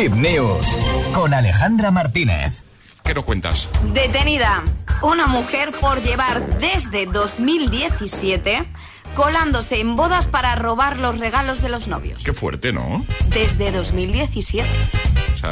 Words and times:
Hit 0.00 0.12
News 0.12 0.64
con 1.12 1.34
Alejandra 1.34 1.90
Martínez. 1.90 2.62
¿Qué 3.02 3.14
nos 3.14 3.24
cuentas? 3.24 3.68
Detenida 3.92 4.62
una 5.02 5.26
mujer 5.26 5.72
por 5.72 6.00
llevar 6.00 6.46
desde 6.60 7.06
2017 7.06 8.64
colándose 9.16 9.80
en 9.80 9.96
bodas 9.96 10.28
para 10.28 10.54
robar 10.54 11.00
los 11.00 11.18
regalos 11.18 11.62
de 11.62 11.70
los 11.70 11.88
novios. 11.88 12.22
Qué 12.22 12.32
fuerte, 12.32 12.72
¿no? 12.72 13.04
Desde 13.30 13.72
2017 13.72 14.68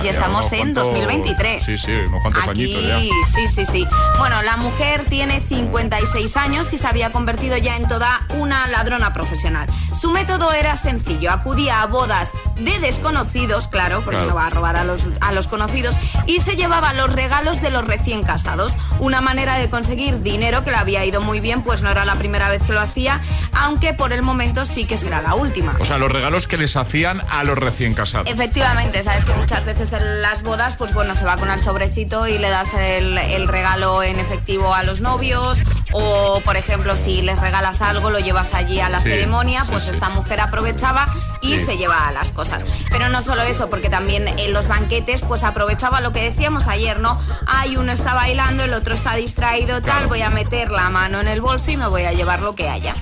y 0.03 0.09
estamos 0.09 0.53
en 0.53 0.75
2023. 0.75 1.65
Sí, 1.65 1.79
sí, 1.79 1.93
unos 1.93 2.23
cuantos 2.23 2.47
añitos 2.49 2.83
ya. 2.83 2.99
Sí, 2.99 3.49
sí, 3.49 3.67
sí. 3.67 3.89
Bueno, 4.19 4.43
la 4.43 4.57
mujer 4.57 5.05
tiene 5.09 5.41
56 5.41 6.37
años 6.37 6.73
y 6.73 6.79
se 6.79 6.87
había 6.87 7.13
convertido 7.13 7.57
ya 7.57 7.77
en 7.77 7.89
toda 7.89 8.27
una 8.31 8.67
ladrona 8.69 9.13
profesional. 9.13 9.69
Su 9.99 10.11
método 10.11 10.53
era 10.53 10.77
sencillo, 10.77 11.31
acudía 11.31 11.83
a 11.83 11.87
bodas 11.87 12.33
de 12.57 12.79
desconocidos, 12.81 13.69
claro, 13.69 14.03
porque 14.05 14.25
no 14.25 14.35
va 14.35 14.47
a 14.47 14.51
robar 14.51 14.77
a 14.77 14.85
los, 14.85 15.09
a 15.21 15.33
los 15.33 15.47
conocidos, 15.47 15.97
y 16.27 16.41
se 16.41 16.57
llevaba 16.57 16.93
los 16.95 17.13
regalos 17.13 17.61
de 17.61 17.71
los 17.71 17.87
recién 17.87 18.23
casados. 18.23 18.77
Una 18.99 19.21
manera 19.21 19.59
de 19.59 19.69
conseguir 19.71 20.23
dinero 20.23 20.65
que 20.65 20.71
le 20.71 20.77
había 20.77 21.05
ido 21.05 21.21
muy 21.21 21.41
bien, 21.41 21.63
pues 21.63 21.83
no 21.83 21.91
era 21.91 22.05
la 22.05 22.17
primera 22.17 22.49
vez 22.49 22.63
que 22.63 22.73
lo 22.73 22.81
hacía, 22.81 23.21
aunque 23.53 23.95
por 23.95 24.13
el 24.13 24.23
momento 24.23 24.65
sí 24.65 24.85
que 24.85 24.97
será 24.97 25.23
la 25.23 25.35
última. 25.35 25.77
O 25.81 25.85
sea, 25.85 25.99
los 25.99 26.11
regalos 26.11 26.47
que 26.47 26.57
les 26.57 26.77
hacían 26.77 27.23
a 27.31 27.45
los 27.45 27.59
recién 27.59 27.95
casados. 27.95 28.31
Efectivamente, 28.31 29.03
sabes 29.03 29.25
que 29.25 29.35
muchas 29.35 29.65
veces 29.65 29.76
en 29.79 30.23
las 30.23 30.43
bodas, 30.43 30.77
pues 30.77 30.95
bueno, 30.95 31.15
se 31.17 31.25
va 31.27 31.37
con 31.37 31.51
el 31.51 31.61
sobrecito 31.61 32.27
y 32.27 32.39
le 32.39 32.49
das 32.49 32.73
el, 32.75 33.47
regalo 33.47 34.03
en 34.03 34.19
efectivo 34.19 34.73
a 34.73 34.83
los 34.83 35.03
novios. 35.03 35.59
O, 35.93 36.41
por 36.45 36.57
ejemplo, 36.57 36.97
si 36.97 37.21
les 37.21 37.39
regalas 37.39 37.83
algo, 37.83 38.11
lo 38.11 38.19
llevas 38.19 38.55
allí 38.55 38.81
a 38.81 38.89
la 38.89 39.01
ceremonia, 39.01 39.65
pues 39.71 39.89
esta 39.89 40.09
mujer 40.09 40.41
aprovechaba 40.41 41.09
y 41.43 41.59
se 41.59 41.77
lleva 41.77 42.11
las 42.13 42.31
cosas. 42.31 42.65
Pero 42.91 43.11
no 43.11 43.21
solo 43.21 43.43
eso, 43.43 43.69
porque 43.69 43.91
también 43.91 44.27
en 44.29 44.53
los 44.55 44.67
banquetes, 44.67 45.21
pues 45.21 45.43
aprovechaba 45.43 46.01
lo 46.01 46.11
que 46.11 46.23
decíamos 46.23 46.69
ayer, 46.69 46.99
¿no? 46.99 47.21
Hay 47.47 47.77
uno 47.77 47.93
está 47.93 48.15
bailando, 48.15 48.65
el 48.65 48.73
otro 48.73 48.95
está 48.95 49.15
distraído, 49.15 49.83
tal, 49.83 50.07
voy 50.07 50.23
a 50.23 50.31
meter 50.31 50.71
la 50.71 50.89
mano 50.89 51.21
en 51.21 51.29
el 51.29 51.43
bolso 51.43 51.71
y 51.71 51.77
me 51.77 51.87
voy 51.87 52.05
a 52.05 52.13
llevar 52.13 52.41
lo 52.41 52.55
que 52.55 52.71
haya. 52.71 52.95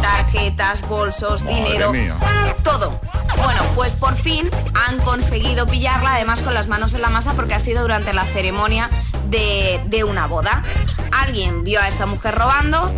Tarjetas, 0.00 0.80
bolsos, 0.82 1.44
dinero, 1.44 1.92
todo. 2.62 3.00
Bueno, 3.36 3.62
pues 3.74 3.94
por 3.94 4.14
fin 4.14 4.48
han 4.86 4.98
conseguido 5.14 5.68
pillarla, 5.68 6.16
además 6.16 6.42
con 6.42 6.54
las 6.54 6.66
manos 6.66 6.92
en 6.94 7.00
la 7.00 7.08
masa, 7.08 7.34
porque 7.34 7.54
ha 7.54 7.60
sido 7.60 7.82
durante 7.82 8.12
la 8.12 8.24
ceremonia 8.24 8.90
de, 9.30 9.80
de 9.86 10.02
una 10.02 10.26
boda. 10.26 10.64
Alguien 11.12 11.62
vio 11.62 11.80
a 11.80 11.86
esta 11.86 12.04
mujer 12.04 12.34
robando, 12.34 12.92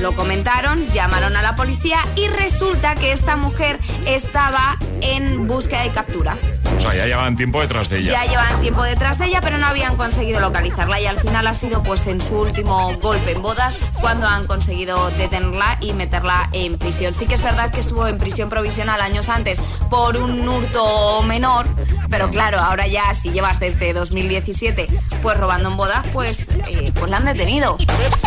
lo 0.00 0.12
comentaron, 0.14 0.88
llamaron 0.90 1.36
a 1.36 1.42
la 1.42 1.56
policía 1.56 1.98
y 2.14 2.28
resulta 2.28 2.94
que 2.94 3.10
esta 3.10 3.34
mujer 3.34 3.80
estaba 4.06 4.78
en 5.00 5.46
búsqueda 5.46 5.86
y 5.86 5.90
captura. 5.90 6.36
O 6.76 6.80
sea, 6.80 6.94
ya 6.94 7.06
llevaban 7.06 7.36
tiempo 7.36 7.60
detrás 7.60 7.88
de 7.88 7.98
ella. 7.98 8.12
Ya 8.12 8.24
llevaban 8.24 8.60
tiempo 8.60 8.82
detrás 8.84 9.18
de 9.18 9.26
ella, 9.26 9.40
pero 9.40 9.58
no 9.58 9.66
habían 9.66 9.96
conseguido 9.96 10.40
localizarla 10.40 11.00
y 11.00 11.06
al 11.06 11.18
final 11.18 11.46
ha 11.46 11.54
sido 11.54 11.82
pues 11.82 12.06
en 12.06 12.20
su 12.20 12.38
último 12.38 12.94
golpe 12.98 13.32
en 13.32 13.42
bodas 13.42 13.78
cuando 14.00 14.26
han 14.26 14.46
conseguido 14.46 15.10
detenerla 15.10 15.78
y 15.80 15.92
meterla 15.92 16.48
en 16.52 16.78
prisión. 16.78 17.12
Sí 17.14 17.26
que 17.26 17.34
es 17.34 17.42
verdad 17.42 17.70
que 17.70 17.80
estuvo 17.80 18.06
en 18.06 18.18
prisión 18.18 18.48
provisional 18.48 19.00
años 19.00 19.28
antes 19.28 19.60
por 19.90 20.16
un 20.16 20.48
hurto 20.48 21.22
menor, 21.22 21.66
pero 22.10 22.30
claro, 22.30 22.60
ahora 22.60 22.86
ya 22.86 23.12
si 23.12 23.30
llevas 23.30 23.58
desde 23.58 23.92
2017 23.92 24.88
pues 25.22 25.36
robando 25.36 25.70
en 25.70 25.76
bodas, 25.76 26.06
pues, 26.12 26.48
eh, 26.68 26.92
pues 26.94 27.10
la 27.10 27.18
han 27.18 27.24
detenido. 27.24 27.76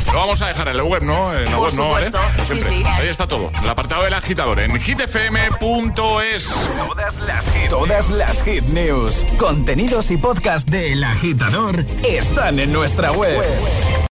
Lo 0.08 0.20
vamos 0.20 0.42
a 0.42 0.48
dejar 0.48 0.68
en 0.68 0.78
la 0.78 0.84
web, 0.84 1.04
¿no? 1.04 1.34
En 1.38 1.46
la 1.46 1.58
por 1.58 1.72
supuesto, 1.72 2.20
sí, 2.48 2.60
sí. 2.62 2.84
Ahí 2.86 3.08
está 3.08 3.28
todo. 3.28 3.50
El 3.62 3.70
apartado 3.70 4.04
del 4.04 4.14
agitador 4.14 4.60
en 4.60 4.78
hitfm.es. 4.80 6.54
Todas 7.70 8.10
las 8.10 8.44
Hit 8.44 8.64
News, 8.66 9.26
contenidos 9.38 10.12
y 10.12 10.18
podcast 10.18 10.70
de 10.70 10.94
El 10.94 11.04
Agitador 11.04 11.86
están 12.04 12.60
en 12.60 12.74
nuestra 12.74 13.12
web. 13.12 13.42